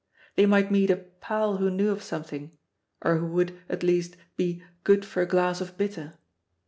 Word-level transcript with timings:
They 0.35 0.47
might 0.47 0.71
meet 0.71 0.89
a 0.89 0.95
"pal 0.97 1.57
who 1.57 1.69
knew 1.69 1.91
of 1.91 2.01
something," 2.01 2.57
or 3.03 3.17
who 3.17 3.27
would, 3.33 3.59
at 3.69 3.83
least, 3.83 4.17
be 4.35 4.63
"good 4.83 5.05
for 5.05 5.21
a 5.21 5.27
glass 5.27 5.61
of 5.61 5.77
bitter." 5.77 6.15